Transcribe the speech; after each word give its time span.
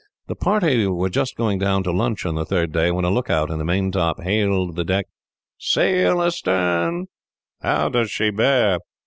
The 0.25 0.35
party 0.35 0.87
were 0.87 1.11
just 1.11 1.35
going 1.35 1.59
down 1.59 1.83
to 1.83 1.91
lunch, 1.91 2.25
on 2.25 2.33
the 2.33 2.43
third 2.43 2.71
day, 2.71 2.89
when 2.89 3.05
a 3.05 3.11
lookout 3.11 3.51
in 3.51 3.59
the 3.59 3.63
maintop 3.63 4.19
hailed 4.23 4.75
the 4.75 4.83
deck: 4.83 5.05
"A 5.05 5.09
sail 5.59 6.23
astern." 6.23 7.05
"How 7.61 7.87
does 7.87 8.09
she 8.09 8.31
bear?" 8.31 8.79